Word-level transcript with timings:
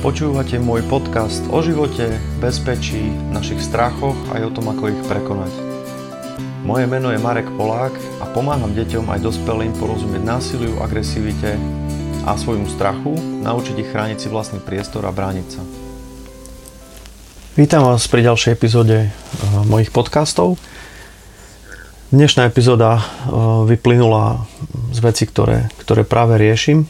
Počúvate 0.00 0.56
môj 0.56 0.80
podcast 0.88 1.44
o 1.52 1.60
živote, 1.60 2.16
bezpečí, 2.40 3.12
našich 3.36 3.60
strachoch 3.60 4.16
aj 4.32 4.48
o 4.48 4.50
tom, 4.56 4.72
ako 4.72 4.88
ich 4.88 5.00
prekonať. 5.04 5.52
Moje 6.64 6.88
meno 6.88 7.12
je 7.12 7.20
Marek 7.20 7.44
Polák 7.52 7.92
a 8.16 8.24
pomáham 8.32 8.72
deťom 8.72 9.04
aj 9.12 9.20
dospelým 9.20 9.76
porozumieť 9.76 10.24
násiliu, 10.24 10.80
agresivite 10.80 11.60
a 12.24 12.32
svojmu 12.32 12.64
strachu, 12.72 13.12
naučiť 13.44 13.76
ich 13.76 13.92
chrániť 13.92 14.24
si 14.24 14.32
vlastný 14.32 14.64
priestor 14.64 15.04
a 15.04 15.12
brániť 15.12 15.46
sa. 15.52 15.60
Vítam 17.60 17.84
vás 17.84 18.00
pri 18.08 18.24
ďalšej 18.24 18.56
epizóde 18.56 19.04
eh, 19.04 19.12
mojich 19.68 19.92
podcastov. 19.92 20.56
Dnešná 22.08 22.48
epizóda 22.48 22.96
eh, 22.96 23.04
vyplynula 23.68 24.48
z 24.96 24.98
veci, 25.04 25.28
ktoré, 25.28 25.68
ktoré 25.76 26.08
práve 26.08 26.40
riešim 26.40 26.88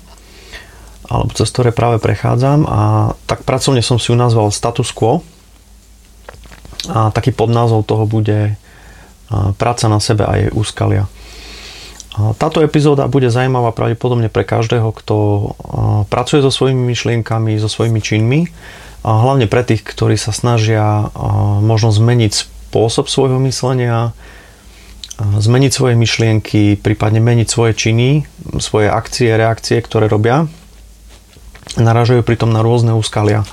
alebo 1.11 1.35
cez 1.35 1.51
ktoré 1.51 1.75
práve 1.75 1.99
prechádzam 1.99 2.71
a 2.71 2.81
tak 3.27 3.43
pracovne 3.43 3.83
som 3.83 3.99
si 3.99 4.15
ju 4.15 4.17
nazval 4.17 4.55
status 4.55 4.95
quo 4.95 5.27
a 6.87 7.11
taký 7.11 7.35
podnázov 7.35 7.83
toho 7.83 8.07
bude 8.07 8.55
práca 9.59 9.91
na 9.91 9.99
sebe 9.99 10.23
a 10.23 10.39
jej 10.39 10.51
úskalia. 10.55 11.11
Táto 12.39 12.63
epizóda 12.63 13.07
bude 13.07 13.31
zaujímavá 13.31 13.71
pravdepodobne 13.71 14.31
pre 14.31 14.43
každého, 14.43 14.91
kto 14.91 15.17
pracuje 16.11 16.43
so 16.43 16.51
svojimi 16.51 16.95
myšlienkami, 16.95 17.59
so 17.59 17.71
svojimi 17.71 18.01
činmi 18.03 18.41
a 19.07 19.11
hlavne 19.23 19.47
pre 19.51 19.67
tých, 19.67 19.83
ktorí 19.87 20.19
sa 20.19 20.35
snažia 20.35 21.11
možno 21.63 21.95
zmeniť 21.95 22.33
spôsob 22.35 23.07
svojho 23.11 23.39
myslenia, 23.47 24.15
zmeniť 25.19 25.73
svoje 25.75 25.95
myšlienky, 25.99 26.79
prípadne 26.79 27.19
meniť 27.23 27.47
svoje 27.47 27.73
činy, 27.79 28.27
svoje 28.59 28.91
akcie, 28.91 29.35
reakcie, 29.35 29.79
ktoré 29.79 30.07
robia 30.11 30.47
naražajú 31.79 32.27
pritom 32.27 32.51
na 32.51 32.65
rôzne 32.65 32.97
úskalia. 32.97 33.47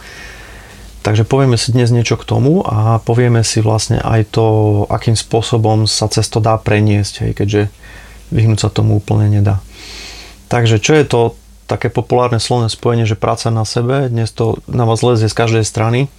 Takže 1.06 1.24
povieme 1.24 1.56
si 1.56 1.72
dnes 1.72 1.94
niečo 1.94 2.20
k 2.20 2.28
tomu 2.28 2.66
a 2.68 3.00
povieme 3.00 3.40
si 3.46 3.64
vlastne 3.64 4.02
aj 4.02 4.34
to, 4.34 4.46
akým 4.92 5.16
spôsobom 5.16 5.88
sa 5.88 6.12
cez 6.12 6.28
to 6.28 6.44
dá 6.44 6.60
preniesť, 6.60 7.14
hej, 7.24 7.32
keďže 7.32 7.62
vyhnúť 8.34 8.60
sa 8.60 8.70
tomu 8.74 9.00
úplne 9.00 9.32
nedá. 9.32 9.64
Takže 10.52 10.84
čo 10.84 10.96
je 11.00 11.06
to 11.08 11.22
také 11.68 11.88
populárne 11.92 12.40
slovné 12.40 12.72
spojenie, 12.72 13.08
že 13.08 13.20
práca 13.20 13.52
na 13.52 13.68
sebe, 13.68 14.08
dnes 14.08 14.32
to 14.32 14.60
na 14.68 14.88
vás 14.88 15.04
lezie 15.04 15.28
z 15.28 15.36
každej 15.36 15.64
strany. 15.68 16.12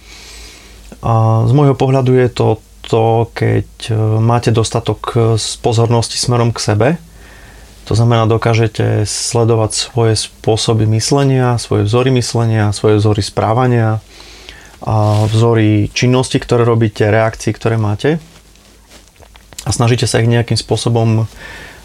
A 1.05 1.45
z 1.45 1.51
môjho 1.53 1.77
pohľadu 1.77 2.13
je 2.17 2.29
to 2.29 2.47
to, 2.89 3.29
keď 3.37 3.69
e, 3.89 3.93
máte 4.17 4.49
dostatok 4.49 5.13
pozornosti 5.61 6.17
smerom 6.17 6.49
k 6.49 6.59
sebe, 6.63 6.87
to 7.85 7.93
znamená, 7.93 8.25
dokážete 8.25 9.07
sledovať 9.07 9.71
svoje 9.73 10.13
spôsoby 10.17 10.89
myslenia, 10.97 11.59
svoje 11.61 11.85
vzory 11.85 12.09
myslenia, 12.15 12.75
svoje 12.75 12.99
vzory 12.99 13.21
správania, 13.21 14.03
a 14.79 15.27
vzory 15.27 15.91
činnosti, 15.91 16.39
ktoré 16.39 16.63
robíte, 16.63 17.03
reakcií, 17.11 17.51
ktoré 17.51 17.75
máte 17.75 18.15
a 19.67 19.69
snažíte 19.75 20.07
sa 20.07 20.23
ich 20.23 20.31
nejakým 20.31 20.55
spôsobom 20.55 21.27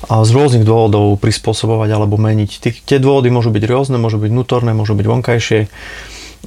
z 0.05 0.31
rôznych 0.31 0.63
dôvodov 0.63 1.19
prispôsobovať 1.19 1.91
alebo 1.91 2.21
meniť. 2.21 2.51
Tie 2.87 2.99
dôvody 3.03 3.33
môžu 3.35 3.51
byť 3.51 3.65
rôzne, 3.67 3.97
môžu 3.99 4.21
byť 4.21 4.31
vnútorné, 4.31 4.77
môžu 4.77 4.95
byť 4.95 5.07
vonkajšie. 5.11 5.61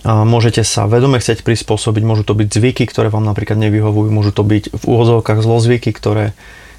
A 0.05 0.23
môžete 0.23 0.61
sa 0.61 0.85
vedome 0.85 1.17
chcieť 1.17 1.41
prispôsobiť, 1.41 2.03
môžu 2.05 2.21
to 2.21 2.37
byť 2.37 2.47
zvyky, 2.53 2.85
ktoré 2.85 3.09
vám 3.09 3.25
napríklad 3.25 3.57
nevyhovujú, 3.57 4.13
môžu 4.13 4.29
to 4.29 4.45
byť 4.45 4.77
v 4.77 4.83
úvodzovkách 4.85 5.41
zlozvyky, 5.41 5.89
ktoré 5.89 6.37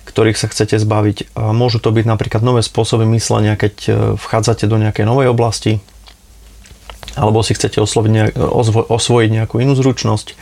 ktorých 0.08 0.40
sa 0.40 0.48
chcete 0.48 0.80
zbaviť. 0.80 1.36
A 1.36 1.52
môžu 1.52 1.84
to 1.84 1.92
byť 1.92 2.08
napríklad 2.08 2.40
nové 2.40 2.64
spôsoby 2.64 3.04
myslenia, 3.12 3.60
keď 3.60 3.74
e, 3.84 3.90
vchádzate 4.16 4.64
do 4.64 4.80
nejakej 4.80 5.04
novej 5.04 5.28
oblasti, 5.28 5.84
alebo 7.12 7.44
si 7.44 7.52
chcete 7.52 7.76
osloviť 7.82 8.32
osvojiť 8.88 9.30
nejakú 9.30 9.60
inú 9.60 9.76
zručnosť. 9.76 10.32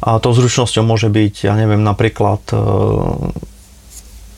A 0.00 0.16
tou 0.16 0.32
zručnosťou 0.32 0.80
môže 0.80 1.12
byť, 1.12 1.44
ja 1.44 1.54
neviem, 1.58 1.84
napríklad 1.84 2.40
e, 2.50 2.56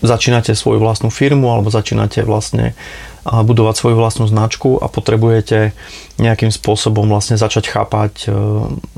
začínate 0.03 0.53
svoju 0.53 0.83
vlastnú 0.83 1.09
firmu 1.09 1.49
alebo 1.49 1.71
začínate 1.71 2.27
vlastne 2.27 2.75
budovať 3.23 3.75
svoju 3.79 3.97
vlastnú 3.97 4.27
značku 4.27 4.83
a 4.83 4.91
potrebujete 4.91 5.71
nejakým 6.19 6.51
spôsobom 6.51 7.07
vlastne 7.07 7.39
začať 7.39 7.71
chápať 7.71 8.13
e, 8.27 8.35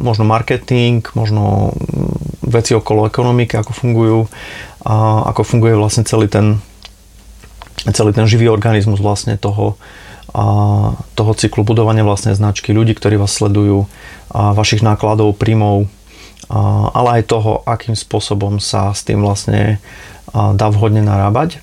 možno 0.00 0.24
marketing, 0.24 1.04
možno 1.12 1.76
veci 2.40 2.72
okolo 2.72 3.04
ekonomiky, 3.04 3.52
ako 3.60 3.72
fungujú 3.76 4.20
a 4.80 5.28
ako 5.28 5.44
funguje 5.44 5.76
vlastne 5.76 6.08
celý 6.08 6.32
ten, 6.32 6.56
celý 7.92 8.16
ten 8.16 8.24
živý 8.24 8.48
organizmus 8.48 9.04
vlastne 9.04 9.36
toho, 9.36 9.76
a 10.34 10.44
toho 11.14 11.32
cyklu 11.36 11.62
budovania 11.62 12.02
vlastnej 12.02 12.32
značky, 12.32 12.72
ľudí, 12.72 12.96
ktorí 12.96 13.20
vás 13.20 13.30
sledujú, 13.30 13.86
a 14.34 14.50
vašich 14.56 14.82
nákladov, 14.82 15.38
príjmov, 15.38 15.86
ale 16.90 17.20
aj 17.20 17.30
toho, 17.30 17.62
akým 17.62 17.94
spôsobom 17.94 18.58
sa 18.58 18.90
s 18.90 19.06
tým 19.06 19.22
vlastne 19.22 19.78
dá 20.32 20.66
vhodne 20.72 21.04
narábať 21.04 21.60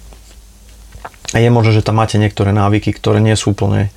je 1.32 1.48
možné, 1.48 1.80
že 1.80 1.86
tam 1.86 2.04
máte 2.04 2.20
niektoré 2.20 2.52
návyky, 2.52 2.92
ktoré 2.92 3.24
nie 3.24 3.40
sú 3.40 3.56
úplne, 3.56 3.88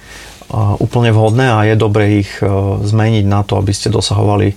úplne 0.78 1.10
vhodné 1.10 1.50
a 1.50 1.66
je 1.66 1.74
dobre 1.74 2.22
ich 2.22 2.30
e, 2.38 2.46
zmeniť 2.78 3.26
na 3.26 3.42
to, 3.42 3.58
aby 3.58 3.74
ste 3.74 3.90
dosahovali 3.90 4.54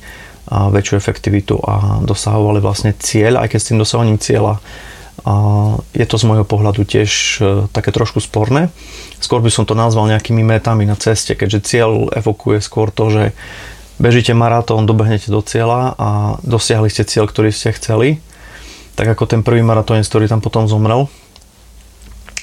väčšiu 0.47 0.95
efektivitu 0.95 1.59
a 1.59 1.99
dosahovali 2.05 2.63
vlastne 2.63 2.95
cieľ, 2.95 3.43
aj 3.43 3.51
keď 3.51 3.59
s 3.59 3.67
tým 3.67 3.81
dosahovaním 3.83 4.21
cieľa 4.21 4.63
je 5.91 6.05
to 6.07 6.15
z 6.15 6.23
môjho 6.23 6.45
pohľadu 6.45 6.85
tiež 6.87 7.11
e, 7.11 7.39
také 7.73 7.89
trošku 7.89 8.21
sporné. 8.21 8.69
Skôr 9.17 9.41
by 9.41 9.49
som 9.49 9.65
to 9.65 9.73
nazval 9.73 10.05
nejakými 10.07 10.45
metami 10.45 10.85
na 10.85 10.95
ceste, 10.95 11.33
keďže 11.33 11.65
cieľ 11.67 12.07
evokuje 12.13 12.61
skôr 12.61 12.93
to, 12.93 13.09
že 13.09 13.23
bežíte 13.97 14.31
maratón, 14.37 14.85
dobehnete 14.85 15.33
do 15.33 15.41
cieľa 15.41 15.97
a 15.97 16.09
dosiahli 16.45 16.87
ste 16.87 17.03
cieľ, 17.03 17.25
ktorý 17.27 17.49
ste 17.49 17.73
chceli. 17.75 18.21
Tak 18.97 19.13
ako 19.13 19.29
ten 19.29 19.45
prvý 19.45 19.61
maratónec, 19.61 20.09
ktorý 20.09 20.25
tam 20.25 20.41
potom 20.41 20.65
zomrel, 20.65 21.05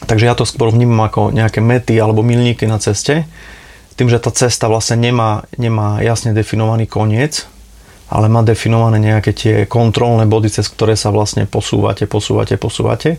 Takže 0.04 0.28
ja 0.28 0.36
to 0.36 0.44
skôr 0.44 0.68
vnímam 0.68 1.08
ako 1.08 1.32
nejaké 1.32 1.64
mety 1.64 1.96
alebo 1.96 2.20
milníky 2.20 2.68
na 2.68 2.76
ceste. 2.76 3.24
Tým, 3.96 4.10
že 4.10 4.20
tá 4.20 4.28
cesta 4.34 4.68
vlastne 4.68 5.00
nemá, 5.00 5.48
nemá 5.56 6.02
jasne 6.04 6.36
definovaný 6.36 6.90
koniec, 6.90 7.46
ale 8.10 8.28
má 8.28 8.44
definované 8.44 9.00
nejaké 9.00 9.30
tie 9.32 9.54
kontrolné 9.64 10.28
body, 10.28 10.50
cez 10.50 10.66
ktoré 10.68 10.98
sa 10.98 11.08
vlastne 11.14 11.48
posúvate, 11.48 12.04
posúvate, 12.04 12.58
posúvate. 12.60 13.16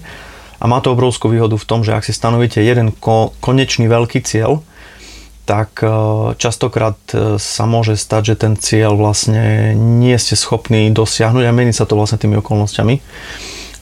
A 0.59 0.67
má 0.67 0.79
to 0.83 0.93
obrovskú 0.93 1.31
výhodu 1.31 1.55
v 1.57 1.67
tom, 1.67 1.81
že 1.81 1.95
ak 1.95 2.05
si 2.05 2.13
stanovíte 2.13 2.61
jeden 2.61 2.91
ko- 2.91 3.33
konečný 3.39 3.87
veľký 3.87 4.21
cieľ, 4.21 4.61
tak 5.45 5.85
e, 5.85 5.87
častokrát 6.41 6.97
e, 7.13 7.37
sa 7.37 7.63
môže 7.69 7.95
stať, 7.95 8.33
že 8.33 8.35
ten 8.35 8.53
cieľ 8.57 8.97
vlastne 8.97 9.77
nie 9.77 10.17
ste 10.17 10.33
schopní 10.33 10.89
dosiahnuť 10.89 11.45
a 11.45 11.55
mení 11.55 11.71
sa 11.71 11.85
to 11.85 11.93
vlastne 11.93 12.17
tými 12.17 12.41
okolnostiami. 12.41 12.99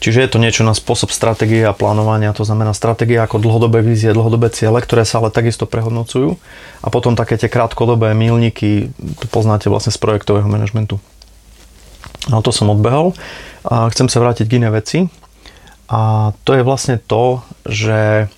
Čiže 0.04 0.20
je 0.20 0.30
to 0.36 0.42
niečo 0.42 0.68
na 0.68 0.76
spôsob 0.76 1.08
stratégie 1.08 1.64
a 1.64 1.72
plánovania, 1.72 2.36
to 2.36 2.44
znamená 2.44 2.76
stratégie 2.76 3.16
ako 3.16 3.40
dlhodobé 3.40 3.80
vízie, 3.80 4.12
dlhodobé 4.12 4.52
ciele, 4.52 4.76
ktoré 4.84 5.08
sa 5.08 5.24
ale 5.24 5.32
takisto 5.32 5.64
prehodnocujú 5.64 6.36
a 6.84 6.88
potom 6.92 7.16
také 7.16 7.40
tie 7.40 7.48
krátkodobé 7.48 8.12
milníky, 8.12 8.92
poznáte 9.32 9.72
vlastne 9.72 9.96
z 9.96 9.98
projektového 10.04 10.44
manažmentu. 10.44 11.00
Ale 12.28 12.44
to 12.44 12.52
som 12.52 12.68
odbehol 12.68 13.16
a 13.64 13.88
chcem 13.88 14.12
sa 14.12 14.20
vrátiť 14.20 14.44
k 14.44 14.56
iné 14.60 14.68
veci 14.68 15.08
a 15.88 16.32
to 16.44 16.52
je 16.52 16.60
vlastne 16.60 17.00
to, 17.00 17.40
že 17.64 18.28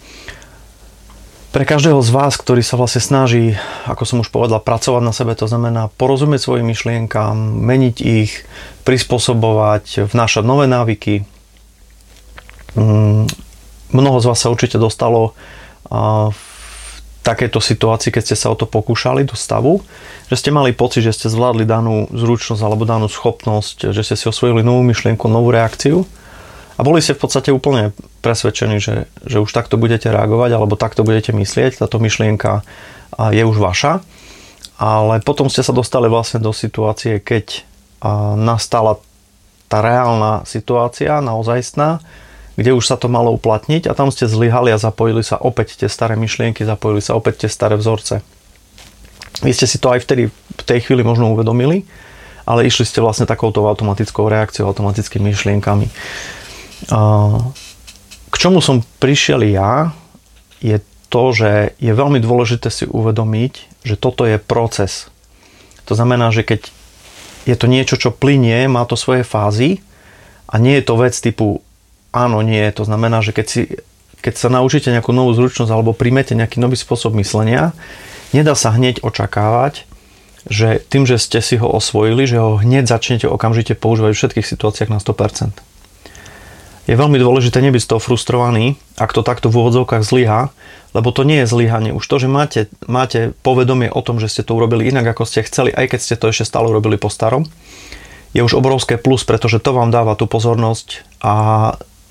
pre 1.57 1.65
každého 1.65 2.05
z 2.05 2.11
vás, 2.13 2.37
ktorý 2.37 2.61
sa 2.61 2.77
vlastne 2.77 3.01
snaží, 3.01 3.57
ako 3.89 4.05
som 4.05 4.21
už 4.21 4.29
povedal, 4.29 4.61
pracovať 4.61 5.01
na 5.01 5.17
sebe, 5.17 5.33
to 5.33 5.49
znamená 5.49 5.89
porozumieť 5.97 6.45
svojim 6.45 6.69
myšlienkám, 6.69 7.33
meniť 7.65 7.97
ich, 8.05 8.45
prispôsobovať, 8.85 10.13
vnášať 10.13 10.45
nové 10.45 10.69
návyky, 10.69 11.25
Mm, 12.77 13.25
mnoho 13.97 14.19
z 14.21 14.29
vás 14.29 14.39
sa 14.45 14.53
určite 14.53 14.77
dostalo 14.77 15.33
v 16.29 16.41
takejto 17.25 17.59
situácii, 17.59 18.13
keď 18.13 18.23
ste 18.23 18.37
sa 18.37 18.53
o 18.53 18.59
to 18.59 18.69
pokúšali 18.69 19.25
do 19.25 19.33
stavu, 19.33 19.81
že 20.29 20.37
ste 20.37 20.51
mali 20.53 20.77
pocit, 20.77 21.03
že 21.03 21.17
ste 21.17 21.33
zvládli 21.33 21.65
danú 21.65 22.07
zručnosť 22.13 22.61
alebo 22.61 22.85
danú 22.85 23.09
schopnosť, 23.09 23.91
že 23.97 24.03
ste 24.05 24.15
si 24.15 24.29
osvojili 24.29 24.61
novú 24.61 24.85
myšlienku, 24.85 25.25
novú 25.27 25.51
reakciu 25.51 26.05
a 26.77 26.81
boli 26.85 27.01
ste 27.01 27.17
v 27.17 27.23
podstate 27.25 27.51
úplne 27.53 27.97
presvedčení, 28.21 28.77
že, 28.77 29.09
že 29.25 29.41
už 29.41 29.49
takto 29.49 29.81
budete 29.81 30.13
reagovať 30.13 30.51
alebo 30.53 30.77
takto 30.77 31.03
budete 31.09 31.33
myslieť, 31.33 31.81
táto 31.81 31.97
myšlienka 31.97 32.61
je 33.17 33.43
už 33.49 33.57
vaša, 33.57 34.05
ale 34.77 35.25
potom 35.25 35.49
ste 35.49 35.65
sa 35.65 35.73
dostali 35.73 36.13
vlastne 36.13 36.37
do 36.37 36.53
situácie, 36.53 37.17
keď 37.25 37.65
nastala 38.37 39.01
tá 39.73 39.81
reálna 39.81 40.45
situácia, 40.45 41.25
naozajstná, 41.25 42.05
kde 42.61 42.77
už 42.77 42.85
sa 42.85 43.01
to 43.01 43.09
malo 43.09 43.33
uplatniť 43.37 43.89
a 43.89 43.97
tam 43.97 44.13
ste 44.13 44.29
zlyhali 44.29 44.73
a 44.73 44.81
zapojili 44.81 45.25
sa 45.25 45.41
opäť 45.41 45.81
tie 45.81 45.89
staré 45.89 46.17
myšlienky, 46.17 46.65
zapojili 46.65 47.01
sa 47.01 47.17
opäť 47.17 47.45
tie 47.45 47.51
staré 47.53 47.77
vzorce. 47.77 48.21
Vy 49.45 49.53
ste 49.53 49.69
si 49.69 49.77
to 49.77 49.93
aj 49.93 50.05
vtedy 50.05 50.29
v 50.33 50.63
tej 50.65 50.89
chvíli 50.89 51.05
možno 51.05 51.33
uvedomili, 51.33 51.85
ale 52.49 52.65
išli 52.65 52.89
ste 52.89 53.05
vlastne 53.05 53.29
takouto 53.29 53.61
automatickou 53.65 54.29
reakciou, 54.29 54.69
automatickými 54.71 55.33
myšlienkami. 55.33 55.89
K 56.85 58.35
čomu 58.37 58.61
som 58.61 58.85
prišiel 59.01 59.49
ja, 59.49 59.97
je 60.61 60.77
to, 61.09 61.33
že 61.33 61.73
je 61.81 61.93
veľmi 61.95 62.21
dôležité 62.21 62.69
si 62.69 62.85
uvedomiť, 62.85 63.85
že 63.87 63.97
toto 63.97 64.29
je 64.29 64.37
proces. 64.37 65.09
To 65.87 65.95
znamená, 65.95 66.35
že 66.35 66.43
keď 66.43 66.69
je 67.47 67.57
to 67.57 67.71
niečo, 67.71 67.97
čo 67.97 68.11
plinie, 68.11 68.67
má 68.67 68.83
to 68.85 68.99
svoje 68.99 69.23
fázy 69.23 69.81
a 70.51 70.59
nie 70.59 70.77
je 70.77 70.85
to 70.85 70.99
vec 70.99 71.15
typu 71.15 71.63
áno, 72.11 72.43
nie. 72.43 72.67
To 72.75 72.83
znamená, 72.83 73.23
že 73.23 73.31
keď, 73.31 73.47
si, 73.47 73.63
keď 74.21 74.35
sa 74.35 74.49
naučíte 74.51 74.91
nejakú 74.91 75.15
novú 75.15 75.31
zručnosť 75.33 75.71
alebo 75.71 75.95
príjmete 75.95 76.35
nejaký 76.35 76.59
nový 76.59 76.75
spôsob 76.75 77.15
myslenia, 77.17 77.71
nedá 78.35 78.59
sa 78.59 78.75
hneď 78.75 79.01
očakávať, 79.07 79.87
že 80.51 80.83
tým, 80.91 81.07
že 81.07 81.23
ste 81.23 81.39
si 81.39 81.57
ho 81.59 81.71
osvojili, 81.71 82.27
že 82.27 82.43
ho 82.43 82.59
hneď 82.59 82.91
začnete 82.91 83.27
okamžite 83.31 83.79
používať 83.79 84.13
v 84.15 84.19
všetkých 84.19 84.47
situáciách 84.47 84.91
na 84.91 84.99
100% 84.99 85.66
je 86.87 86.95
veľmi 86.95 87.19
dôležité 87.19 87.59
nebyť 87.59 87.83
z 87.83 87.91
toho 87.95 88.01
frustrovaný, 88.03 88.79
ak 88.95 89.11
to 89.11 89.27
takto 89.27 89.51
v 89.51 89.59
úvodzovkách 89.59 90.07
zlyhá, 90.07 90.55
lebo 90.95 91.11
to 91.11 91.27
nie 91.27 91.43
je 91.43 91.51
zlyhanie. 91.51 91.91
Už 91.91 92.07
to, 92.07 92.23
že 92.23 92.31
máte, 92.31 92.71
máte 92.87 93.35
povedomie 93.43 93.91
o 93.91 94.01
tom, 94.01 94.23
že 94.23 94.31
ste 94.31 94.43
to 94.47 94.55
urobili 94.55 94.87
inak, 94.87 95.13
ako 95.13 95.27
ste 95.27 95.45
chceli, 95.45 95.75
aj 95.75 95.93
keď 95.93 96.01
ste 96.01 96.15
to 96.17 96.31
ešte 96.31 96.47
stále 96.47 96.71
urobili 96.71 96.95
po 96.97 97.11
starom, 97.11 97.45
je 98.33 98.41
už 98.41 98.57
obrovské 98.57 98.97
plus, 98.97 99.27
pretože 99.27 99.59
to 99.59 99.75
vám 99.75 99.91
dáva 99.91 100.15
tú 100.15 100.31
pozornosť 100.31 101.03
a 101.21 101.35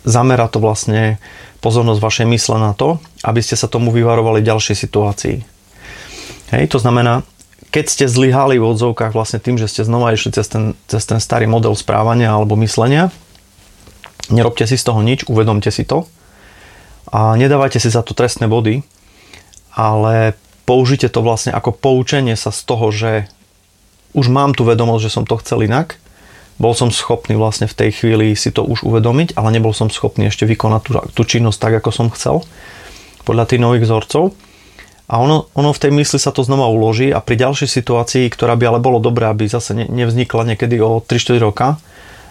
zamera 0.04 0.52
to 0.52 0.62
vlastne 0.62 1.18
pozornosť 1.64 2.00
vašej 2.04 2.28
mysle 2.30 2.58
na 2.62 2.78
to, 2.78 3.02
aby 3.26 3.42
ste 3.42 3.58
sa 3.58 3.66
tomu 3.66 3.90
vyvarovali 3.90 4.44
v 4.44 4.50
ďalšej 4.54 4.76
situácii. 4.86 5.38
Hej, 6.54 6.64
to 6.70 6.78
znamená, 6.78 7.26
keď 7.74 7.86
ste 7.90 8.06
zlyhali 8.06 8.62
v 8.62 8.70
odzovkách 8.70 9.18
vlastne 9.18 9.42
tým, 9.42 9.58
že 9.58 9.66
ste 9.66 9.82
znova 9.82 10.14
išli 10.14 10.30
cez 10.30 10.46
ten, 10.46 10.78
cez 10.86 11.04
ten 11.10 11.18
starý 11.18 11.50
model 11.50 11.74
správania 11.74 12.38
alebo 12.38 12.54
myslenia, 12.62 13.10
Nerobte 14.30 14.66
si 14.66 14.78
z 14.80 14.86
toho 14.86 15.02
nič, 15.06 15.28
uvedomte 15.30 15.70
si 15.70 15.86
to 15.86 16.10
a 17.12 17.38
nedávajte 17.38 17.78
si 17.78 17.90
za 17.94 18.02
to 18.02 18.18
trestné 18.18 18.50
body, 18.50 18.82
ale 19.78 20.34
použite 20.66 21.08
to 21.14 21.22
vlastne 21.22 21.54
ako 21.54 21.76
poučenie 21.76 22.34
sa 22.34 22.50
z 22.50 22.62
toho, 22.66 22.90
že 22.90 23.12
už 24.18 24.32
mám 24.32 24.58
tu 24.58 24.66
vedomosť, 24.66 25.04
že 25.06 25.14
som 25.14 25.24
to 25.28 25.38
chcel 25.38 25.62
inak, 25.62 26.00
bol 26.56 26.72
som 26.72 26.88
schopný 26.88 27.36
vlastne 27.36 27.68
v 27.68 27.76
tej 27.76 27.90
chvíli 27.92 28.32
si 28.34 28.50
to 28.50 28.64
už 28.64 28.88
uvedomiť, 28.88 29.36
ale 29.36 29.52
nebol 29.52 29.76
som 29.76 29.92
schopný 29.92 30.32
ešte 30.32 30.48
vykonať 30.48 30.82
tú, 30.88 30.92
tú 31.12 31.22
činnosť 31.28 31.60
tak, 31.60 31.74
ako 31.84 31.90
som 31.92 32.08
chcel, 32.16 32.48
podľa 33.28 33.52
tých 33.52 33.62
nových 33.62 33.84
vzorcov. 33.84 34.32
A 35.06 35.22
ono, 35.22 35.52
ono 35.54 35.70
v 35.70 35.82
tej 35.86 35.92
mysli 35.94 36.18
sa 36.18 36.34
to 36.34 36.42
znova 36.42 36.66
uloží 36.72 37.14
a 37.14 37.22
pri 37.22 37.38
ďalšej 37.38 37.70
situácii, 37.70 38.26
ktorá 38.32 38.58
by 38.58 38.74
ale 38.74 38.80
bolo 38.82 38.98
dobré, 39.04 39.30
aby 39.30 39.46
zase 39.46 39.76
nevznikla 39.76 40.56
niekedy 40.56 40.82
o 40.82 41.04
3-4 41.04 41.44
roka, 41.44 41.78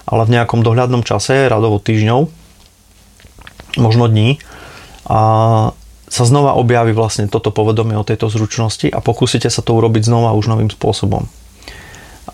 ale 0.04 0.22
v 0.28 0.34
nejakom 0.40 0.60
dohľadnom 0.60 1.02
čase, 1.02 1.48
radovo 1.48 1.80
týždňov, 1.80 2.28
možno 3.80 4.04
dní, 4.06 4.38
a 5.04 5.20
sa 6.08 6.24
znova 6.24 6.54
objaví 6.56 6.94
vlastne 6.94 7.28
toto 7.28 7.50
povedomie 7.50 7.98
o 7.98 8.06
tejto 8.06 8.30
zručnosti 8.30 8.88
a 8.88 9.02
pokúsite 9.02 9.50
sa 9.50 9.60
to 9.60 9.74
urobiť 9.76 10.08
znova 10.08 10.36
už 10.36 10.46
novým 10.46 10.70
spôsobom. 10.70 11.26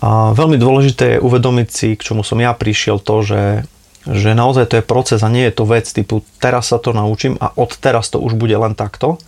A 0.01 0.31
veľmi 0.37 0.55
dôležité 0.55 1.17
je 1.17 1.23
uvedomiť 1.23 1.67
si, 1.67 1.87
k 1.97 2.05
čomu 2.05 2.23
som 2.23 2.39
ja 2.39 2.55
prišiel, 2.55 3.01
to, 3.01 3.25
že, 3.25 3.43
že 4.07 4.37
naozaj 4.37 4.71
to 4.71 4.75
je 4.79 4.85
proces 4.85 5.19
a 5.19 5.33
nie 5.33 5.49
je 5.49 5.57
to 5.57 5.63
vec 5.67 5.85
typu 5.89 6.23
teraz 6.39 6.71
sa 6.71 6.79
to 6.79 6.95
naučím 6.95 7.35
a 7.41 7.51
od 7.57 7.75
teraz 7.75 8.07
to 8.13 8.21
už 8.21 8.39
bude 8.39 8.53
len 8.55 8.77
takto, 8.77 9.19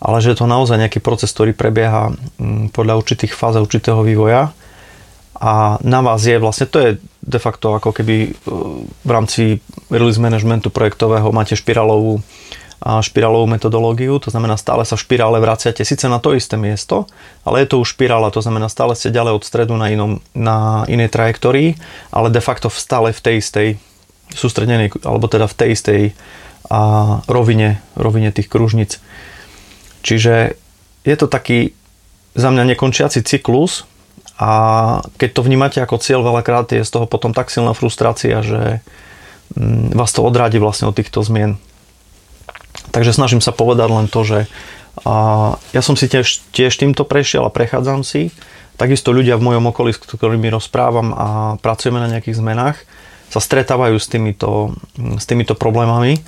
ale 0.00 0.22
že 0.22 0.32
je 0.32 0.38
to 0.40 0.46
naozaj 0.48 0.78
nejaký 0.78 1.02
proces, 1.02 1.32
ktorý 1.32 1.56
prebieha 1.56 2.14
mm, 2.38 2.76
podľa 2.76 3.00
určitých 3.02 3.34
fáz 3.34 3.58
určitého 3.58 4.00
vývoja 4.04 4.54
a 5.40 5.80
na 5.80 6.00
vás 6.04 6.20
je 6.20 6.36
vlastne, 6.36 6.68
to 6.68 6.78
je 6.80 6.90
de 7.20 7.38
facto 7.38 7.76
ako 7.76 7.92
keby 7.92 8.16
e, 8.24 8.30
v 9.04 9.10
rámci 9.10 9.60
release 9.92 10.20
managementu 10.20 10.72
projektového 10.72 11.28
máte 11.30 11.52
špirálovú, 11.52 12.24
špirálovú 12.80 13.44
metodológiu, 13.44 14.16
to 14.16 14.32
znamená 14.32 14.56
stále 14.56 14.88
sa 14.88 14.96
v 14.96 15.04
špirále 15.04 15.36
vraciate 15.36 15.84
síce 15.84 16.08
na 16.08 16.16
to 16.16 16.32
isté 16.32 16.56
miesto, 16.56 17.04
ale 17.44 17.60
je 17.62 17.76
to 17.76 17.76
už 17.84 17.92
špirála, 17.92 18.32
to 18.32 18.40
znamená 18.40 18.72
stále 18.72 18.96
ste 18.96 19.12
ďalej 19.12 19.36
od 19.36 19.44
stredu 19.44 19.76
na, 19.76 19.92
inom, 19.92 20.24
na 20.32 20.88
inej 20.88 21.12
trajektórii, 21.12 21.76
ale 22.08 22.32
de 22.32 22.40
facto 22.40 22.72
stále 22.72 23.12
v 23.12 23.20
tej 23.20 23.34
istej 23.44 23.68
sústredenej, 24.32 24.96
alebo 25.04 25.28
teda 25.28 25.44
v 25.44 25.58
tej 25.60 25.68
istej 25.76 26.02
a, 26.72 27.20
rovine, 27.28 27.84
rovine 28.00 28.32
tých 28.32 28.48
kružnic. 28.48 28.96
Čiže 30.00 30.56
je 31.04 31.16
to 31.20 31.28
taký 31.28 31.76
za 32.32 32.48
mňa 32.48 32.64
nekončiaci 32.72 33.20
cyklus, 33.20 33.84
a 34.40 34.50
keď 35.20 35.30
to 35.36 35.44
vnímate 35.44 35.76
ako 35.84 36.00
cieľ, 36.00 36.24
veľakrát 36.24 36.72
je 36.72 36.80
z 36.80 36.88
toho 36.88 37.04
potom 37.04 37.36
tak 37.36 37.52
silná 37.52 37.76
frustrácia, 37.76 38.40
že 38.40 38.80
mm, 39.52 39.92
vás 39.92 40.16
to 40.16 40.24
odrádi 40.24 40.56
vlastne 40.56 40.88
od 40.88 40.96
týchto 40.96 41.20
zmien. 41.20 41.60
Takže 42.88 43.12
snažím 43.12 43.44
sa 43.44 43.52
povedať 43.52 43.88
len 43.92 44.08
to, 44.08 44.24
že 44.24 44.38
a 45.04 45.14
ja 45.70 45.82
som 45.84 45.94
si 45.94 46.10
tiež, 46.10 46.50
tiež 46.50 46.74
týmto 46.76 47.06
prešiel 47.06 47.46
a 47.46 47.54
prechádzam 47.54 48.02
si. 48.02 48.34
Takisto 48.74 49.12
ľudia 49.12 49.36
v 49.36 49.46
mojom 49.52 49.70
okolí, 49.70 49.92
s 49.92 50.00
ktorými 50.00 50.48
rozprávam 50.50 51.12
a 51.14 51.28
pracujeme 51.60 52.00
na 52.00 52.08
nejakých 52.08 52.40
zmenách, 52.40 52.76
sa 53.30 53.40
stretávajú 53.40 53.96
s 54.00 54.08
týmito, 54.10 54.74
s 54.96 55.24
týmito 55.28 55.54
problémami. 55.54 56.18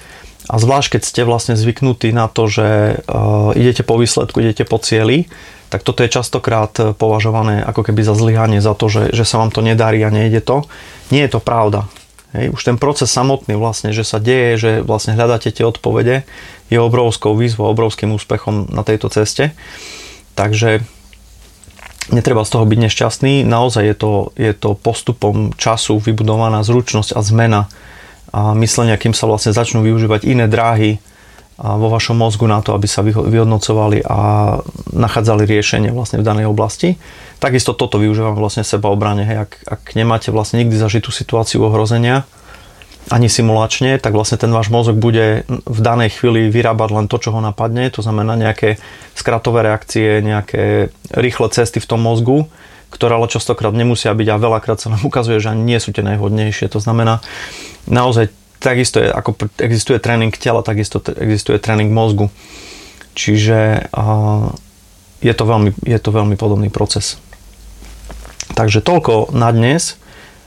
A 0.50 0.58
zvlášť, 0.58 0.98
keď 0.98 1.02
ste 1.02 1.22
vlastne 1.24 1.54
zvyknutí 1.56 2.12
na 2.12 2.28
to, 2.28 2.50
že 2.50 2.98
uh, 3.02 3.54
idete 3.56 3.86
po 3.86 3.98
výsledku, 3.98 4.42
idete 4.42 4.66
po 4.66 4.78
cieli, 4.78 5.30
tak 5.72 5.80
toto 5.88 6.04
je 6.04 6.12
častokrát 6.12 6.76
považované 7.00 7.64
ako 7.64 7.88
keby 7.88 8.04
za 8.04 8.12
zlyhanie, 8.12 8.60
za 8.60 8.76
to, 8.76 8.92
že, 8.92 9.16
že 9.16 9.24
sa 9.24 9.40
vám 9.40 9.48
to 9.48 9.64
nedarí 9.64 10.04
a 10.04 10.12
nejde 10.12 10.44
to. 10.44 10.68
Nie 11.08 11.24
je 11.24 11.32
to 11.32 11.40
pravda. 11.40 11.88
Hej, 12.36 12.52
už 12.52 12.60
ten 12.60 12.76
proces 12.76 13.08
samotný 13.08 13.56
vlastne, 13.56 13.88
že 13.88 14.04
sa 14.04 14.20
deje, 14.20 14.60
že 14.60 14.70
vlastne 14.84 15.16
hľadáte 15.16 15.48
tie 15.48 15.64
odpovede, 15.64 16.28
je 16.68 16.76
obrovskou 16.76 17.32
výzvou, 17.32 17.72
obrovským 17.72 18.12
úspechom 18.12 18.68
na 18.68 18.84
tejto 18.84 19.08
ceste. 19.08 19.56
Takže 20.36 20.84
netreba 22.12 22.44
z 22.44 22.52
toho 22.52 22.68
byť 22.68 22.78
nešťastný. 22.88 23.44
Naozaj 23.48 23.84
je 23.84 23.96
to, 23.96 24.12
je 24.36 24.52
to 24.52 24.76
postupom 24.76 25.56
času 25.56 25.96
vybudovaná 26.00 26.60
zručnosť 26.60 27.16
a 27.16 27.20
zmena 27.24 27.62
a 28.32 28.56
myslenia, 28.56 28.96
kým 28.96 29.12
sa 29.12 29.28
vlastne 29.28 29.52
začnú 29.52 29.84
využívať 29.84 30.24
iné 30.24 30.48
dráhy, 30.48 31.00
vo 31.60 31.88
vašom 31.92 32.16
mozgu 32.16 32.48
na 32.48 32.64
to, 32.64 32.72
aby 32.72 32.88
sa 32.88 33.04
vyhodnocovali 33.04 34.02
a 34.08 34.18
nachádzali 34.92 35.44
riešenie 35.44 35.92
vlastne 35.92 36.18
v 36.18 36.26
danej 36.26 36.46
oblasti. 36.48 36.96
Takisto 37.38 37.76
toto 37.76 38.00
využívam 38.00 38.34
vlastne 38.34 38.64
sebaobrane. 38.64 39.22
Hej, 39.26 39.38
ak, 39.46 39.52
ak 39.68 39.82
nemáte 39.94 40.32
vlastne 40.32 40.64
nikdy 40.64 40.74
zažitú 40.80 41.12
situáciu 41.12 41.62
ohrozenia, 41.62 42.24
ani 43.10 43.26
simulačne, 43.26 43.98
tak 43.98 44.14
vlastne 44.14 44.38
ten 44.38 44.54
váš 44.54 44.70
mozog 44.70 44.94
bude 44.94 45.42
v 45.48 45.80
danej 45.82 46.22
chvíli 46.22 46.46
vyrábať 46.54 46.90
len 46.94 47.06
to, 47.10 47.18
čo 47.18 47.34
ho 47.34 47.40
napadne, 47.42 47.90
to 47.90 47.98
znamená 47.98 48.38
nejaké 48.38 48.78
skratové 49.18 49.66
reakcie, 49.66 50.22
nejaké 50.22 50.94
rýchle 51.10 51.50
cesty 51.50 51.82
v 51.82 51.90
tom 51.90 51.98
mozgu, 51.98 52.46
ktoré 52.94 53.18
ale 53.18 53.26
častokrát 53.26 53.74
nemusia 53.74 54.14
byť 54.14 54.28
a 54.30 54.36
veľakrát 54.38 54.78
sa 54.78 54.92
nám 54.94 55.02
ukazuje, 55.02 55.42
že 55.42 55.50
ani 55.50 55.66
nie 55.66 55.82
sú 55.82 55.90
tie 55.90 56.06
najhodnejšie. 56.06 56.70
To 56.70 56.78
znamená, 56.78 57.24
naozaj 57.90 58.30
takisto 58.62 59.02
je, 59.02 59.10
ako 59.10 59.34
existuje 59.58 59.98
tréning 59.98 60.30
tela, 60.32 60.62
takisto 60.62 61.02
existuje 61.18 61.58
tréning 61.58 61.90
mozgu. 61.90 62.30
Čiže 63.18 63.90
je 65.20 65.34
to 65.34 65.44
veľmi, 65.44 65.74
je 65.82 65.98
to 65.98 66.10
veľmi 66.14 66.38
podobný 66.38 66.70
proces. 66.70 67.20
Takže 68.54 68.80
toľko 68.80 69.34
na 69.34 69.50
dnes. 69.52 69.98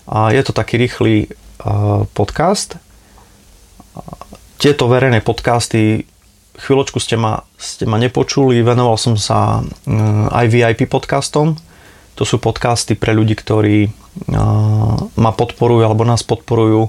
Je 0.09 0.41
to 0.41 0.55
taký 0.55 0.79
rýchly 0.79 1.29
podcast. 2.15 2.79
Tieto 4.57 4.87
verejné 4.87 5.19
podcasty 5.21 6.07
chvíľočku 6.55 7.03
ste 7.03 7.19
ma, 7.19 7.43
ste 7.59 7.83
ma 7.83 7.99
nepočuli, 7.99 8.63
venoval 8.63 8.95
som 8.95 9.19
sa 9.19 9.59
aj 10.31 10.45
VIP 10.47 10.87
podcastom. 10.87 11.59
To 12.15 12.23
sú 12.23 12.39
podcasty 12.39 12.95
pre 12.95 13.11
ľudí, 13.11 13.35
ktorí 13.35 13.91
ma 15.19 15.31
podporujú 15.35 15.83
alebo 15.83 16.07
nás 16.07 16.23
podporujú 16.23 16.87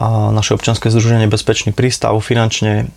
naše 0.00 0.56
občianske 0.56 0.88
združenie 0.88 1.28
Bezpečný 1.28 1.76
prístav 1.76 2.16
finančne 2.24 2.88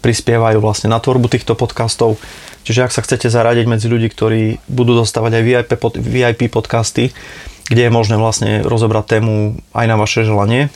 prispievajú 0.00 0.58
vlastne 0.64 0.88
na 0.88 0.96
tvorbu 0.96 1.28
týchto 1.28 1.52
podcastov. 1.52 2.16
Čiže 2.64 2.88
ak 2.88 2.94
sa 2.94 3.04
chcete 3.04 3.28
zaradiť 3.28 3.66
medzi 3.68 3.86
ľudí, 3.86 4.08
ktorí 4.08 4.64
budú 4.66 4.96
dostávať 4.96 5.38
aj 5.38 5.42
VIP, 5.44 5.70
pod, 5.76 5.94
VIP 6.00 6.48
podcasty, 6.48 7.12
kde 7.68 7.82
je 7.86 7.92
možné 7.92 8.16
vlastne 8.16 8.64
rozobrať 8.64 9.20
tému 9.20 9.60
aj 9.76 9.86
na 9.86 9.96
vaše 10.00 10.24
želanie, 10.24 10.72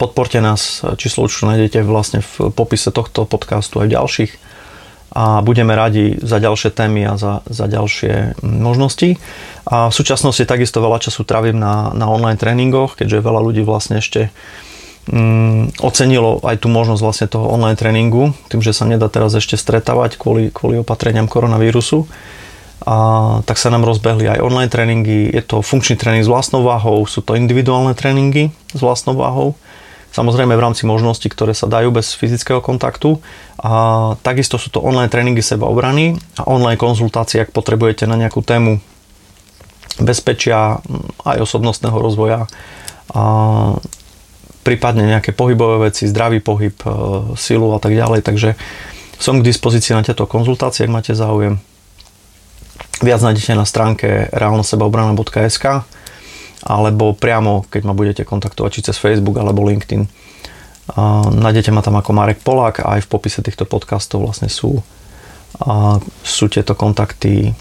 podporte 0.00 0.40
nás, 0.40 0.82
číslo 0.96 1.28
účtu 1.28 1.44
nájdete 1.46 1.84
vlastne 1.84 2.24
v 2.24 2.50
popise 2.50 2.88
tohto 2.88 3.28
podcastu 3.28 3.84
aj 3.84 3.86
v 3.88 3.94
ďalších 3.94 4.32
a 5.08 5.40
budeme 5.40 5.72
radi 5.72 6.20
za 6.20 6.36
ďalšie 6.36 6.70
témy 6.76 7.08
a 7.08 7.14
za, 7.16 7.40
za 7.48 7.64
ďalšie 7.64 8.44
možnosti. 8.44 9.16
A 9.64 9.88
v 9.88 9.94
súčasnosti 9.96 10.44
takisto 10.44 10.84
veľa 10.84 11.00
času 11.00 11.24
trávim 11.24 11.56
na, 11.56 11.92
na 11.96 12.08
online 12.12 12.36
tréningoch, 12.36 12.96
keďže 12.96 13.24
veľa 13.24 13.40
ľudí 13.40 13.64
vlastne 13.64 14.04
ešte 14.04 14.28
mm, 15.08 15.80
ocenilo 15.80 16.44
aj 16.44 16.60
tú 16.60 16.68
možnosť 16.68 17.02
vlastne 17.04 17.26
toho 17.28 17.48
online 17.48 17.80
tréningu, 17.80 18.36
tým, 18.52 18.60
že 18.60 18.76
sa 18.76 18.84
nedá 18.84 19.08
teraz 19.08 19.32
ešte 19.32 19.56
stretávať 19.56 20.20
kvôli, 20.20 20.52
kvôli 20.52 20.80
opatreniam 20.80 21.28
koronavírusu. 21.28 22.04
A 22.88 22.96
tak 23.42 23.58
sa 23.58 23.74
nám 23.74 23.84
rozbehli 23.84 24.30
aj 24.30 24.44
online 24.44 24.70
tréningy, 24.70 25.34
je 25.34 25.42
to 25.42 25.66
funkčný 25.66 25.98
tréning 25.98 26.22
s 26.22 26.30
vlastnou 26.30 26.62
váhou, 26.62 27.04
sú 27.10 27.20
to 27.20 27.34
individuálne 27.34 27.92
tréningy 27.92 28.54
s 28.70 28.80
vlastnou 28.80 29.18
váhou, 29.18 29.58
samozrejme 30.12 30.54
v 30.56 30.64
rámci 30.64 30.88
možností, 30.88 31.28
ktoré 31.28 31.52
sa 31.52 31.68
dajú 31.68 31.92
bez 31.92 32.14
fyzického 32.16 32.64
kontaktu. 32.64 33.20
A 33.58 34.14
takisto 34.22 34.56
sú 34.56 34.70
to 34.70 34.84
online 34.84 35.10
tréningy 35.10 35.42
sebaobrany 35.42 36.16
a 36.38 36.46
online 36.46 36.78
konzultácie, 36.78 37.42
ak 37.42 37.54
potrebujete 37.54 38.06
na 38.06 38.14
nejakú 38.14 38.40
tému 38.40 38.78
bezpečia, 39.98 40.78
aj 41.26 41.42
osobnostného 41.42 41.98
rozvoja, 41.98 42.46
a 43.08 43.22
prípadne 44.62 45.08
nejaké 45.08 45.32
pohybové 45.32 45.88
veci, 45.88 46.04
zdravý 46.04 46.44
pohyb, 46.44 46.76
e, 46.84 46.88
silu 47.40 47.72
a 47.72 47.80
tak 47.80 47.96
ďalej. 47.96 48.20
Takže 48.20 48.52
som 49.16 49.40
k 49.40 49.48
dispozícii 49.48 49.96
na 49.96 50.04
tieto 50.04 50.28
konzultácie, 50.28 50.84
ak 50.84 50.92
máte 50.92 51.12
záujem. 51.16 51.56
Viac 53.00 53.20
nájdete 53.24 53.56
na 53.56 53.64
stránke 53.64 54.28
realnosebaobrana.sk 54.30 55.88
alebo 56.68 57.16
priamo, 57.16 57.64
keď 57.72 57.82
ma 57.88 57.96
budete 57.96 58.28
kontaktovať 58.28 58.70
či 58.70 58.84
cez 58.92 59.00
Facebook 59.00 59.40
alebo 59.40 59.64
LinkedIn. 59.64 60.04
Nájdete 61.32 61.72
ma 61.72 61.80
tam 61.80 61.96
ako 61.96 62.12
Marek 62.12 62.44
Polák 62.44 62.84
a 62.84 63.00
aj 63.00 63.08
v 63.08 63.10
popise 63.12 63.40
týchto 63.40 63.64
podcastov 63.64 64.28
vlastne 64.28 64.52
sú, 64.52 64.84
sú 66.20 66.44
tieto 66.52 66.76
kontakty 66.76 67.56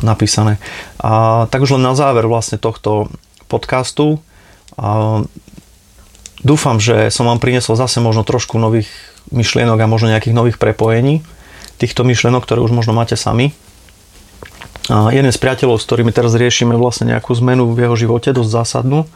napísané. 0.00 0.56
A 1.00 1.44
tak 1.52 1.60
už 1.60 1.76
len 1.76 1.84
na 1.84 1.92
záver 1.92 2.24
vlastne 2.24 2.56
tohto 2.56 3.12
podcastu 3.52 4.24
a, 4.80 5.22
dúfam, 6.40 6.80
že 6.80 7.12
som 7.12 7.28
vám 7.28 7.38
priniesol 7.38 7.76
zase 7.76 8.00
možno 8.00 8.24
trošku 8.24 8.56
nových 8.56 8.88
myšlienok 9.28 9.78
a 9.78 9.92
možno 9.92 10.08
nejakých 10.08 10.34
nových 10.34 10.56
prepojení 10.56 11.20
týchto 11.76 12.02
myšlienok, 12.02 12.42
ktoré 12.42 12.64
už 12.64 12.72
možno 12.72 12.96
máte 12.96 13.14
sami 13.14 13.52
a 14.90 15.14
jeden 15.14 15.30
z 15.30 15.38
priateľov, 15.38 15.78
s 15.78 15.86
ktorými 15.86 16.10
teraz 16.10 16.34
riešime 16.34 16.74
vlastne 16.74 17.14
nejakú 17.14 17.30
zmenu 17.38 17.70
v 17.70 17.86
jeho 17.86 17.94
živote, 17.94 18.34
dosť 18.34 18.50
zásadnú, 18.50 19.06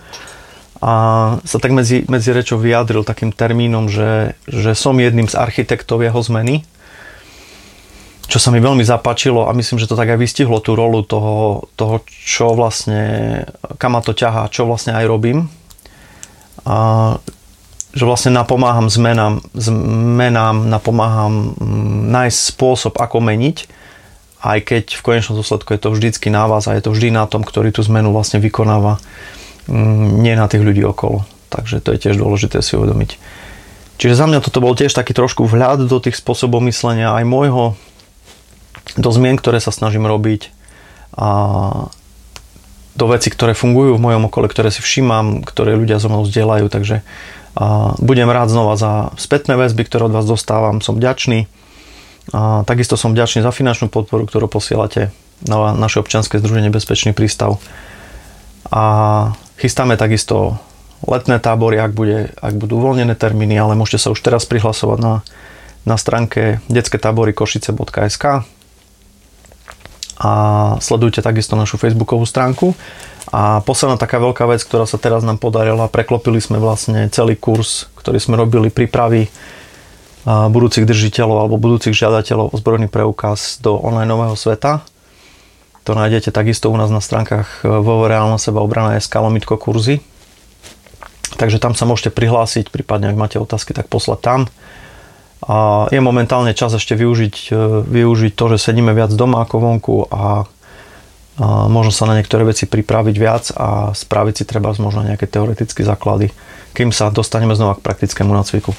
a 0.76 0.92
sa 1.40 1.56
tak 1.56 1.73
medzi, 1.73 2.04
medzi 2.04 2.37
rečou 2.37 2.61
vyjadril 2.61 3.00
takým 3.00 3.32
termínom, 3.32 3.88
že, 3.88 4.37
že 4.44 4.76
som 4.76 4.92
jedným 5.00 5.25
z 5.25 5.35
architektov 5.35 6.04
jeho 6.04 6.20
zmeny, 6.20 6.68
čo 8.26 8.42
sa 8.42 8.50
mi 8.52 8.58
veľmi 8.58 8.82
zapáčilo 8.82 9.46
a 9.46 9.56
myslím, 9.56 9.78
že 9.78 9.88
to 9.88 9.96
tak 9.96 10.11
aj 10.12 10.18
vystihlo 10.18 10.58
tú 10.61 10.76
rolu 10.76 11.06
toho, 11.06 11.70
toho 11.78 12.02
čo 12.11 12.52
vlastne, 12.52 13.46
kam 13.78 13.96
ma 13.96 14.02
to 14.02 14.12
ťahá, 14.12 14.50
čo 14.50 14.66
vlastne 14.66 14.92
aj 14.99 15.06
robím. 15.06 15.46
A 16.66 17.16
že 17.96 18.04
vlastne 18.04 18.37
napomáham 18.37 18.92
zmenám, 18.92 19.40
zmenám 19.56 20.68
napomáham 20.68 21.56
nájsť 22.12 22.38
spôsob, 22.52 23.00
ako 23.00 23.25
meniť 23.25 23.86
aj 24.43 24.59
keď 24.64 24.85
v 24.97 25.05
konečnom 25.05 25.37
dôsledku 25.40 25.75
je 25.75 25.81
to 25.81 25.93
vždycky 25.93 26.28
na 26.28 26.45
vás 26.49 26.69
a 26.69 26.76
je 26.76 26.85
to 26.85 26.93
vždy 26.93 27.12
na 27.12 27.25
tom, 27.25 27.45
ktorý 27.45 27.73
tú 27.73 27.81
zmenu 27.87 28.12
vlastne 28.12 28.40
vykonáva, 28.40 29.00
mm, 29.69 30.21
nie 30.21 30.35
na 30.37 30.47
tých 30.47 30.62
ľudí 30.64 30.85
okolo. 30.85 31.25
Takže 31.49 31.81
to 31.81 31.95
je 31.95 32.02
tiež 32.09 32.21
dôležité 32.21 32.61
si 32.61 32.76
uvedomiť. 32.76 33.16
Čiže 33.97 34.19
za 34.19 34.28
mňa 34.28 34.45
toto 34.45 34.61
bol 34.61 34.76
tiež 34.76 34.93
taký 34.93 35.16
trošku 35.16 35.49
vhľad 35.49 35.88
do 35.88 35.99
tých 36.02 36.21
spôsobov 36.21 36.61
myslenia 36.69 37.16
aj 37.16 37.25
môjho, 37.25 37.64
do 39.00 39.11
zmien, 39.11 39.40
ktoré 39.40 39.59
sa 39.59 39.73
snažím 39.73 40.05
robiť 40.05 40.52
a 41.16 41.28
do 42.97 43.07
veci, 43.09 43.28
ktoré 43.28 43.52
fungujú 43.52 43.97
v 43.97 44.05
mojom 44.05 44.28
okolí, 44.28 44.49
ktoré 44.52 44.69
si 44.73 44.81
všímam, 44.85 45.45
ktoré 45.45 45.76
ľudia 45.76 46.00
so 46.00 46.09
mnou 46.09 46.25
zdieľajú, 46.25 46.69
takže 46.69 47.05
a 47.57 47.97
budem 48.05 48.28
rád 48.28 48.52
znova 48.52 48.76
za 48.76 49.16
spätné 49.16 49.57
väzby, 49.57 49.88
ktoré 49.88 50.12
od 50.12 50.12
vás 50.12 50.28
dostávam, 50.28 50.85
som 50.85 50.93
vďačný 50.93 51.49
a 52.35 52.66
takisto 52.66 52.99
som 52.99 53.14
vďačný 53.14 53.47
za 53.47 53.54
finančnú 53.54 53.87
podporu, 53.87 54.26
ktorú 54.26 54.50
posielate 54.50 55.14
na 55.47 55.76
naše 55.76 56.00
občianske 56.02 56.40
združenie 56.40 56.73
Bezpečný 56.73 57.12
prístav. 57.12 57.61
A 58.66 58.85
chystáme 59.61 59.95
takisto 59.95 60.59
letné 61.06 61.38
tábory, 61.38 61.78
ak, 61.78 61.92
bude, 61.92 62.35
ak 62.40 62.56
budú 62.56 62.83
uvoľnené 62.83 63.14
termíny, 63.14 63.54
ale 63.54 63.78
môžete 63.78 64.09
sa 64.09 64.12
už 64.12 64.21
teraz 64.25 64.49
prihlasovať 64.49 64.99
na, 64.99 65.14
na 65.87 65.97
stránke 66.00 66.59
detské 66.66 66.99
tábory 66.99 67.37
košice.sk 67.37 68.42
a 70.16 70.33
sledujte 70.80 71.21
takisto 71.21 71.54
našu 71.54 71.76
facebookovú 71.76 72.25
stránku. 72.25 72.73
A 73.28 73.61
posledná 73.61 74.00
taká 74.00 74.16
veľká 74.16 74.49
vec, 74.49 74.64
ktorá 74.64 74.88
sa 74.88 74.97
teraz 74.97 75.21
nám 75.26 75.37
podarila, 75.37 75.92
preklopili 75.92 76.40
sme 76.40 76.56
vlastne 76.56 77.11
celý 77.12 77.37
kurz, 77.37 77.90
ktorý 78.00 78.16
sme 78.16 78.35
robili 78.40 78.73
prípravy 78.73 79.28
budúcich 80.26 80.83
držiteľov 80.83 81.47
alebo 81.47 81.62
budúcich 81.62 81.95
žiadateľov 81.95 82.50
o 82.50 82.56
zbrojný 82.59 82.90
preukaz 82.90 83.62
do 83.62 83.78
online 83.78 84.11
nového 84.11 84.35
sveta. 84.35 84.83
To 85.87 85.95
nájdete 85.95 86.35
takisto 86.35 86.66
u 86.66 86.76
nás 86.76 86.90
na 86.90 86.99
stránkach 86.99 87.62
vo 87.62 88.11
reálna 88.11 88.35
seba 88.42 88.59
obrana 88.59 88.99
SK 88.99 89.23
lomitko 89.23 89.54
kurzy. 89.54 90.02
Takže 91.38 91.62
tam 91.62 91.78
sa 91.78 91.87
môžete 91.87 92.11
prihlásiť, 92.11 92.75
prípadne 92.75 93.14
ak 93.14 93.21
máte 93.21 93.38
otázky, 93.38 93.71
tak 93.71 93.87
poslať 93.87 94.18
tam. 94.18 94.40
A 95.47 95.87
je 95.95 96.00
momentálne 96.02 96.50
čas 96.56 96.75
ešte 96.75 96.99
využiť, 96.99 97.35
e, 97.52 97.56
využiť 97.87 98.33
to, 98.35 98.45
že 98.56 98.73
sedíme 98.73 98.90
viac 98.97 99.12
doma 99.12 99.45
ako 99.45 99.56
vonku 99.61 99.97
a, 100.09 100.09
a 100.11 100.26
možno 101.68 101.92
sa 101.92 102.09
na 102.09 102.18
niektoré 102.18 102.42
veci 102.42 102.64
pripraviť 102.64 103.16
viac 103.21 103.45
a 103.52 103.92
spraviť 103.92 104.35
si 104.42 104.45
treba 104.49 104.73
možno 104.75 105.04
nejaké 105.04 105.28
teoretické 105.28 105.85
základy, 105.85 106.33
kým 106.73 106.88
sa 106.88 107.12
dostaneme 107.12 107.52
znova 107.52 107.76
k 107.76 107.85
praktickému 107.85 108.33
nácviku. 108.33 108.73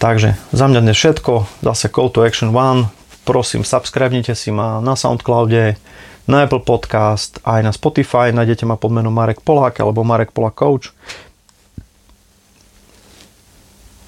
Takže 0.00 0.40
za 0.56 0.64
mňa 0.64 0.80
dnes 0.80 0.96
všetko, 0.96 1.60
zase 1.60 1.92
Call 1.92 2.08
to 2.08 2.24
Action 2.24 2.56
1, 2.56 2.88
prosím 3.28 3.68
subscribnite 3.68 4.32
si 4.32 4.48
ma 4.48 4.80
na 4.80 4.96
Soundcloude, 4.96 5.76
na 6.24 6.48
Apple 6.48 6.64
Podcast, 6.64 7.36
aj 7.44 7.60
na 7.60 7.68
Spotify, 7.68 8.32
nájdete 8.32 8.64
ma 8.64 8.80
pod 8.80 8.96
menom 8.96 9.12
Marek 9.12 9.44
Polák 9.44 9.76
alebo 9.84 10.00
Marek 10.00 10.32
Polák 10.32 10.56
Coach. 10.56 10.96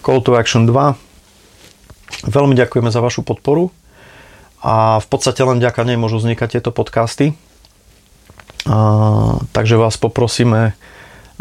Call 0.01 0.25
to 0.25 0.33
Action 0.33 0.65
2. 0.65 0.97
Veľmi 2.25 2.57
ďakujeme 2.57 2.89
za 2.89 3.05
vašu 3.05 3.21
podporu 3.21 3.69
a 4.65 4.97
v 4.97 5.07
podstate 5.13 5.45
len 5.45 5.61
ďaká 5.61 5.85
nej 5.85 6.01
môžu 6.01 6.25
vznikať 6.25 6.57
tieto 6.57 6.73
podcasty. 6.73 7.37
A, 8.65 9.37
takže 9.53 9.77
vás 9.77 10.01
poprosíme 10.01 10.73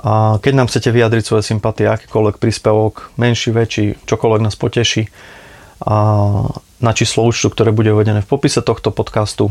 a 0.02 0.42
keď 0.42 0.54
nám 0.58 0.68
chcete 0.68 0.90
vyjadriť 0.90 1.24
svoje 1.24 1.44
sympatie, 1.46 1.86
akýkoľvek 1.86 2.42
príspevok, 2.42 3.14
menší, 3.22 3.54
väčší, 3.54 4.02
čokoľvek 4.10 4.42
nás 4.42 4.58
poteší, 4.58 5.14
a 5.82 5.98
na 6.82 6.92
číslo 6.94 7.26
účtu, 7.26 7.50
ktoré 7.50 7.74
bude 7.74 7.90
uvedené 7.90 8.22
v 8.22 8.30
popise 8.30 8.62
tohto 8.62 8.94
podcastu. 8.94 9.50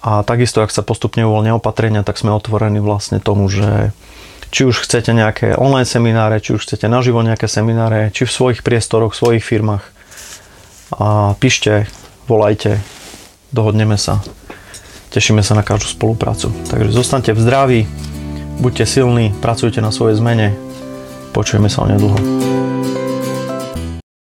A 0.00 0.22
takisto, 0.22 0.62
ak 0.62 0.70
sa 0.70 0.86
postupne 0.86 1.26
uvoľnia 1.26 1.58
opatrenia, 1.58 2.06
tak 2.06 2.18
sme 2.18 2.34
otvorení 2.34 2.78
vlastne 2.78 3.18
tomu, 3.18 3.50
že 3.50 3.90
či 4.50 4.66
už 4.66 4.82
chcete 4.82 5.14
nejaké 5.14 5.54
online 5.54 5.86
semináre, 5.86 6.42
či 6.42 6.54
už 6.54 6.66
chcete 6.66 6.90
naživo 6.90 7.22
nejaké 7.22 7.46
semináre, 7.46 8.10
či 8.10 8.26
v 8.26 8.34
svojich 8.34 8.60
priestoroch, 8.66 9.14
v 9.14 9.20
svojich 9.22 9.44
firmách. 9.46 9.84
A 10.98 11.38
píšte, 11.38 11.86
volajte, 12.26 12.82
dohodneme 13.54 13.94
sa. 13.94 14.22
Tešíme 15.10 15.42
sa 15.42 15.54
na 15.58 15.62
každú 15.62 15.90
spoluprácu. 15.90 16.50
Takže 16.70 16.90
zostaňte 16.94 17.34
v 17.34 17.42
zdraví, 17.42 17.80
Buďte 18.60 18.86
silní, 18.86 19.32
pracujte 19.40 19.80
na 19.80 19.88
svojej 19.88 20.20
zmene. 20.20 20.52
Počujeme 21.32 21.72
sa 21.72 21.80
o 21.82 21.88
nedlho. 21.88 22.59